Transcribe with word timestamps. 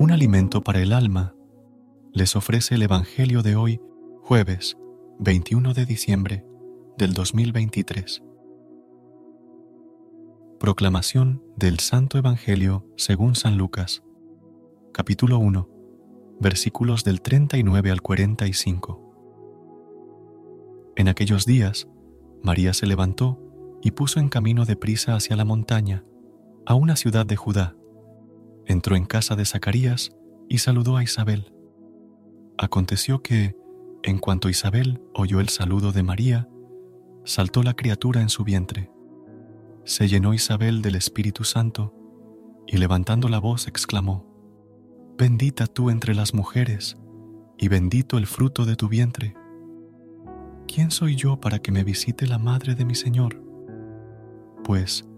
Un 0.00 0.12
alimento 0.12 0.62
para 0.62 0.80
el 0.80 0.92
alma 0.92 1.34
les 2.12 2.36
ofrece 2.36 2.76
el 2.76 2.82
Evangelio 2.82 3.42
de 3.42 3.56
hoy, 3.56 3.80
jueves 4.22 4.78
21 5.18 5.74
de 5.74 5.86
diciembre 5.86 6.46
del 6.96 7.14
2023. 7.14 8.22
Proclamación 10.60 11.42
del 11.56 11.80
Santo 11.80 12.16
Evangelio 12.16 12.86
según 12.96 13.34
San 13.34 13.58
Lucas, 13.58 14.04
capítulo 14.92 15.40
1, 15.40 15.68
versículos 16.38 17.02
del 17.02 17.20
39 17.20 17.90
al 17.90 18.00
45. 18.00 20.92
En 20.94 21.08
aquellos 21.08 21.44
días, 21.44 21.88
María 22.40 22.72
se 22.72 22.86
levantó 22.86 23.42
y 23.82 23.90
puso 23.90 24.20
en 24.20 24.28
camino 24.28 24.64
de 24.64 24.76
prisa 24.76 25.16
hacia 25.16 25.34
la 25.34 25.44
montaña, 25.44 26.04
a 26.66 26.76
una 26.76 26.94
ciudad 26.94 27.26
de 27.26 27.34
Judá. 27.34 27.77
Entró 28.68 28.96
en 28.96 29.06
casa 29.06 29.34
de 29.34 29.46
Zacarías 29.46 30.14
y 30.46 30.58
saludó 30.58 30.98
a 30.98 31.02
Isabel. 31.02 31.54
Aconteció 32.58 33.22
que, 33.22 33.56
en 34.02 34.18
cuanto 34.18 34.50
Isabel 34.50 35.00
oyó 35.14 35.40
el 35.40 35.48
saludo 35.48 35.90
de 35.90 36.02
María, 36.02 36.50
saltó 37.24 37.62
la 37.62 37.72
criatura 37.72 38.20
en 38.20 38.28
su 38.28 38.44
vientre. 38.44 38.90
Se 39.84 40.06
llenó 40.06 40.34
Isabel 40.34 40.82
del 40.82 40.96
Espíritu 40.96 41.44
Santo 41.44 41.94
y 42.66 42.76
levantando 42.76 43.30
la 43.30 43.38
voz 43.38 43.68
exclamó, 43.68 44.26
Bendita 45.16 45.66
tú 45.66 45.88
entre 45.88 46.14
las 46.14 46.34
mujeres, 46.34 46.98
y 47.56 47.68
bendito 47.68 48.18
el 48.18 48.26
fruto 48.26 48.66
de 48.66 48.76
tu 48.76 48.88
vientre. 48.88 49.34
¿Quién 50.66 50.90
soy 50.90 51.16
yo 51.16 51.40
para 51.40 51.60
que 51.60 51.72
me 51.72 51.84
visite 51.84 52.26
la 52.26 52.38
madre 52.38 52.74
de 52.74 52.84
mi 52.84 52.94
Señor? 52.94 53.42
Pues, 54.62 55.08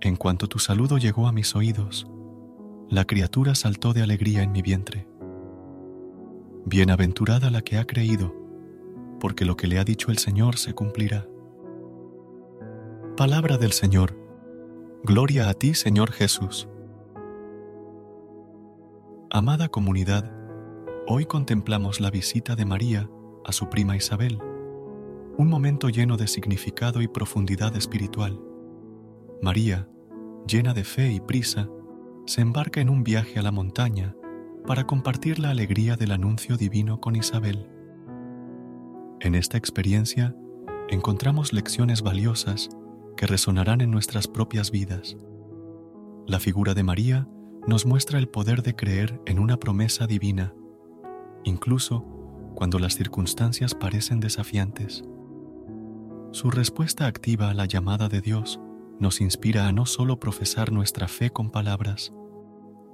en 0.00 0.14
cuanto 0.14 0.46
tu 0.46 0.60
saludo 0.60 0.98
llegó 0.98 1.26
a 1.26 1.32
mis 1.32 1.56
oídos, 1.56 2.06
la 2.92 3.06
criatura 3.06 3.54
saltó 3.54 3.94
de 3.94 4.02
alegría 4.02 4.42
en 4.42 4.52
mi 4.52 4.60
vientre. 4.60 5.08
Bienaventurada 6.66 7.50
la 7.50 7.62
que 7.62 7.78
ha 7.78 7.86
creído, 7.86 8.36
porque 9.18 9.46
lo 9.46 9.56
que 9.56 9.66
le 9.66 9.78
ha 9.78 9.84
dicho 9.84 10.10
el 10.10 10.18
Señor 10.18 10.58
se 10.58 10.74
cumplirá. 10.74 11.26
Palabra 13.16 13.56
del 13.56 13.72
Señor. 13.72 14.14
Gloria 15.04 15.48
a 15.48 15.54
ti, 15.54 15.72
Señor 15.72 16.12
Jesús. 16.12 16.68
Amada 19.30 19.70
comunidad, 19.70 20.30
hoy 21.08 21.24
contemplamos 21.24 21.98
la 21.98 22.10
visita 22.10 22.56
de 22.56 22.66
María 22.66 23.08
a 23.46 23.52
su 23.52 23.70
prima 23.70 23.96
Isabel, 23.96 24.38
un 25.38 25.48
momento 25.48 25.88
lleno 25.88 26.18
de 26.18 26.26
significado 26.26 27.00
y 27.00 27.08
profundidad 27.08 27.74
espiritual. 27.74 28.38
María, 29.40 29.88
llena 30.46 30.74
de 30.74 30.84
fe 30.84 31.10
y 31.10 31.20
prisa, 31.20 31.70
se 32.26 32.40
embarca 32.40 32.80
en 32.80 32.88
un 32.88 33.04
viaje 33.04 33.38
a 33.38 33.42
la 33.42 33.50
montaña 33.50 34.14
para 34.66 34.86
compartir 34.86 35.38
la 35.38 35.50
alegría 35.50 35.96
del 35.96 36.12
anuncio 36.12 36.56
divino 36.56 37.00
con 37.00 37.16
Isabel. 37.16 37.68
En 39.20 39.34
esta 39.34 39.58
experiencia 39.58 40.36
encontramos 40.88 41.52
lecciones 41.52 42.02
valiosas 42.02 42.70
que 43.16 43.26
resonarán 43.26 43.80
en 43.80 43.90
nuestras 43.90 44.28
propias 44.28 44.70
vidas. 44.70 45.16
La 46.26 46.38
figura 46.38 46.74
de 46.74 46.82
María 46.82 47.28
nos 47.66 47.86
muestra 47.86 48.18
el 48.18 48.28
poder 48.28 48.62
de 48.62 48.74
creer 48.74 49.20
en 49.26 49.38
una 49.38 49.58
promesa 49.58 50.06
divina, 50.06 50.54
incluso 51.44 52.04
cuando 52.54 52.78
las 52.78 52.94
circunstancias 52.94 53.74
parecen 53.74 54.20
desafiantes. 54.20 55.04
Su 56.30 56.50
respuesta 56.50 57.06
activa 57.06 57.50
a 57.50 57.54
la 57.54 57.66
llamada 57.66 58.08
de 58.08 58.20
Dios 58.20 58.60
nos 59.02 59.20
inspira 59.20 59.66
a 59.66 59.72
no 59.72 59.84
solo 59.84 60.20
profesar 60.20 60.70
nuestra 60.70 61.08
fe 61.08 61.30
con 61.30 61.50
palabras, 61.50 62.14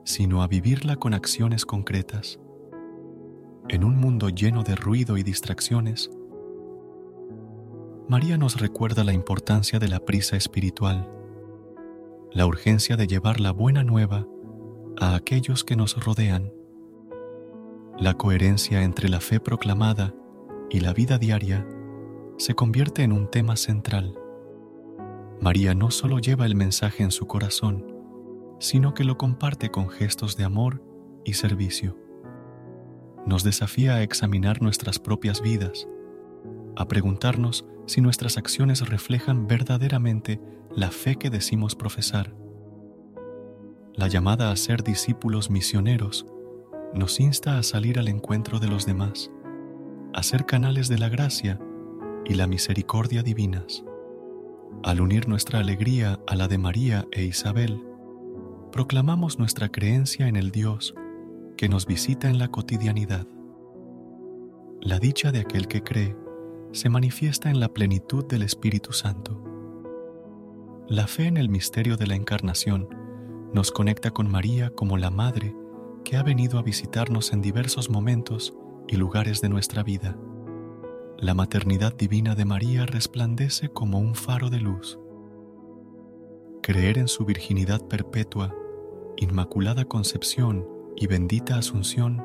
sino 0.05 0.43
a 0.43 0.49
vivirla 0.49 0.97
con 0.97 1.13
acciones 1.13 1.67
concretas. 1.67 2.41
En 3.69 3.85
un 3.85 3.97
mundo 3.97 4.31
lleno 4.31 4.63
de 4.63 4.75
ruido 4.75 5.19
y 5.19 5.23
distracciones, 5.23 6.11
María 8.09 8.39
nos 8.39 8.59
recuerda 8.59 9.05
la 9.05 9.13
importancia 9.13 9.79
de 9.79 9.89
la 9.89 10.01
prisa 10.01 10.37
espiritual, 10.37 11.07
la 12.33 12.47
urgencia 12.47 12.97
de 12.97 13.07
llevar 13.07 13.39
la 13.39 13.53
buena 13.53 13.85
nueva 13.85 14.27
a 14.99 15.15
aquellos 15.15 15.63
que 15.63 15.77
nos 15.77 16.03
rodean, 16.03 16.55
la 17.99 18.15
coherencia 18.15 18.83
entre 18.83 19.11
la 19.11 19.21
fe 19.21 19.41
proclamada 19.41 20.15
y 20.71 20.81
la 20.81 20.95
vida 20.95 21.19
diaria 21.19 21.69
se 22.39 22.55
convierte 22.55 23.03
en 23.03 23.13
un 23.13 23.31
tema 23.31 23.57
central. 23.57 24.18
María 25.41 25.75
no 25.75 25.91
solo 25.91 26.19
lleva 26.19 26.47
el 26.47 26.57
mensaje 26.57 27.05
en 27.05 27.13
su 27.13 27.27
corazón, 27.27 27.87
sino 28.59 28.93
que 28.93 29.05
lo 29.05 29.17
comparte 29.17 29.71
con 29.71 29.89
gestos 29.89 30.37
de 30.37 30.45
amor 30.45 30.83
y 31.25 31.35
servicio. 31.35 31.97
Nos 33.25 33.45
desafía 33.45 33.95
a 33.95 34.03
examinar 34.03 34.63
nuestras 34.63 34.99
propias 34.99 35.41
vidas, 35.41 35.87
a 36.77 36.89
preguntarnos 36.89 37.65
si 37.87 38.01
nuestras 38.01 38.37
acciones 38.37 38.89
reflejan 38.89 39.47
verdaderamente 39.47 40.41
la 40.75 40.91
fe 40.91 41.17
que 41.17 41.31
decimos 41.31 41.77
profesar. 41.77 42.35
La 43.95 44.09
llamada 44.09 44.51
a 44.51 44.57
ser 44.57 44.83
discípulos 44.83 45.51
misioneros 45.51 46.27
nos 46.95 47.21
insta 47.21 47.59
a 47.59 47.63
salir 47.63 47.99
al 47.99 48.09
encuentro 48.09 48.59
de 48.59 48.69
los 48.69 48.87
demás, 48.87 49.31
a 50.15 50.23
ser 50.23 50.47
canales 50.47 50.89
de 50.89 50.99
la 50.99 51.09
gracia 51.09 51.61
y 52.25 52.35
la 52.35 52.47
misericordia 52.47 53.23
divinas. 53.23 53.85
Al 54.83 55.01
unir 55.01 55.29
nuestra 55.29 55.59
alegría 55.59 56.21
a 56.27 56.37
la 56.37 56.49
de 56.49 56.59
María 56.59 57.07
e 57.11 57.25
Isabel, 57.25 57.83
proclamamos 58.71 59.39
nuestra 59.39 59.69
creencia 59.71 60.29
en 60.29 60.37
el 60.37 60.51
Dios 60.51 60.95
que 61.57 61.69
nos 61.69 61.87
visita 61.87 62.29
en 62.31 62.39
la 62.39 62.49
cotidianidad. 62.49 63.27
La 64.81 64.99
dicha 64.99 65.33
de 65.33 65.41
aquel 65.41 65.67
que 65.67 65.83
cree 65.83 66.17
se 66.73 66.89
manifiesta 66.89 67.51
en 67.51 67.61
la 67.61 67.73
plenitud 67.75 68.25
del 68.27 68.43
Espíritu 68.43 68.93
Santo. 68.93 69.43
La 70.89 71.07
fe 71.07 71.27
en 71.27 71.37
el 71.37 71.49
misterio 71.49 71.97
de 71.97 72.07
la 72.07 72.15
Encarnación 72.15 72.89
nos 73.53 73.73
conecta 73.73 74.13
con 74.13 74.31
María 74.31 74.71
como 74.71 74.97
la 74.97 75.11
Madre 75.11 75.55
que 76.05 76.17
ha 76.17 76.23
venido 76.23 76.59
a 76.59 76.63
visitarnos 76.63 77.33
en 77.33 77.43
diversos 77.43 77.91
momentos 77.91 78.55
y 78.87 78.97
lugares 78.97 79.41
de 79.41 79.49
nuestra 79.49 79.83
vida. 79.83 80.17
La 81.21 81.35
maternidad 81.35 81.97
divina 81.97 82.37
de 82.37 82.45
María 82.45 82.87
resplandece 82.87 83.71
como 83.71 83.99
un 83.99 84.15
faro 84.15 84.51
de 84.51 84.61
luz. 84.61 85.01
Creer 86.63 86.97
en 86.97 87.09
su 87.09 87.25
virginidad 87.25 87.85
perpetua, 87.89 88.55
inmaculada 89.17 89.85
concepción 89.85 90.65
y 90.95 91.09
bendita 91.09 91.59
asunción 91.59 92.25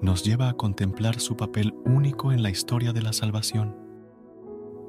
nos 0.00 0.24
lleva 0.24 0.48
a 0.48 0.54
contemplar 0.54 1.20
su 1.20 1.36
papel 1.36 1.74
único 1.84 2.32
en 2.32 2.42
la 2.42 2.48
historia 2.48 2.94
de 2.94 3.02
la 3.02 3.12
salvación. 3.12 3.76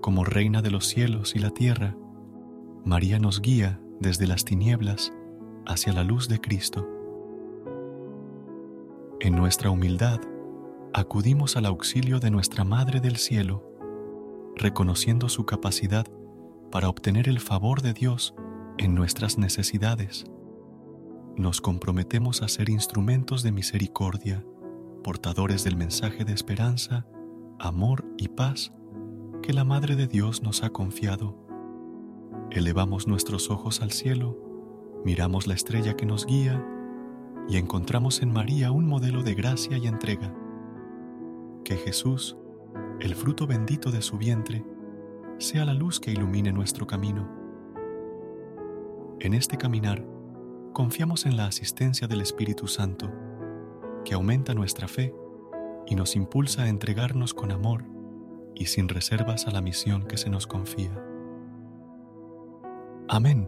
Como 0.02 0.24
reina 0.24 0.62
de 0.62 0.72
los 0.72 0.86
cielos 0.86 1.36
y 1.36 1.40
la 1.40 1.50
tierra, 1.50 1.98
María 2.86 3.20
nos 3.20 3.42
guía 3.42 3.82
desde 4.00 4.28
las 4.28 4.46
tinieblas 4.46 5.12
hacia 5.66 5.92
la 5.92 6.06
luz 6.06 6.30
de 6.30 6.40
Cristo. 6.40 6.88
En 9.20 9.36
nuestra 9.36 9.72
humildad, 9.72 10.22
acudimos 10.98 11.58
al 11.58 11.66
auxilio 11.66 12.22
de 12.22 12.32
nuestra 12.32 12.64
Madre 12.64 13.02
del 13.02 13.18
Cielo, 13.18 13.62
reconociendo 14.56 15.28
su 15.28 15.46
capacidad 15.46 16.06
para 16.72 16.88
obtener 16.88 17.28
el 17.28 17.42
favor 17.42 17.82
de 17.82 17.92
Dios 17.92 18.34
en 18.78 18.96
nuestras 18.96 19.38
necesidades. 19.38 20.24
Nos 21.36 21.60
comprometemos 21.60 22.42
a 22.42 22.48
ser 22.48 22.70
instrumentos 22.70 23.44
de 23.44 23.52
misericordia, 23.52 24.46
portadores 25.04 25.66
del 25.66 25.76
mensaje 25.76 26.24
de 26.24 26.32
esperanza, 26.32 27.06
amor 27.60 28.06
y 28.18 28.30
paz 28.30 28.72
que 29.44 29.52
la 29.52 29.66
Madre 29.66 29.98
de 29.98 30.08
Dios 30.08 30.44
nos 30.44 30.64
ha 30.64 30.70
confiado. 30.70 31.38
Elevamos 32.52 33.06
nuestros 33.06 33.50
ojos 33.50 33.82
al 33.82 33.92
cielo, 33.92 34.38
miramos 35.04 35.46
la 35.46 35.56
estrella 35.56 35.98
que 35.98 36.06
nos 36.06 36.26
guía 36.26 36.66
y 37.50 37.58
encontramos 37.58 38.22
en 38.22 38.32
María 38.32 38.72
un 38.72 38.88
modelo 38.88 39.24
de 39.24 39.36
gracia 39.36 39.78
y 39.78 39.88
entrega. 39.88 40.34
Que 41.66 41.78
Jesús, 41.78 42.38
el 43.00 43.16
fruto 43.16 43.48
bendito 43.48 43.90
de 43.90 44.04
su 44.04 44.20
vientre, 44.20 44.64
sea 45.40 45.66
la 45.66 45.74
luz 45.74 46.00
que 46.00 46.12
ilumine 46.12 46.52
nuestro 46.52 46.86
camino. 46.86 47.28
En 49.20 49.34
este 49.34 49.58
caminar, 49.58 50.06
confiamos 50.74 51.26
en 51.26 51.38
la 51.38 51.48
asistencia 51.48 52.08
del 52.08 52.22
Espíritu 52.22 52.68
Santo, 52.68 53.12
que 54.04 54.14
aumenta 54.14 54.54
nuestra 54.54 54.88
fe 54.88 55.16
y 55.88 55.96
nos 55.96 56.16
impulsa 56.16 56.62
a 56.62 56.70
entregarnos 56.70 57.34
con 57.34 57.52
amor 57.52 57.84
y 58.54 58.68
sin 58.68 58.88
reservas 58.88 59.48
a 59.48 59.52
la 59.52 59.62
misión 59.62 60.06
que 60.06 60.18
se 60.18 60.30
nos 60.30 60.46
confía. 60.46 60.92
Amén. 63.08 63.48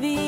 No 0.00 0.27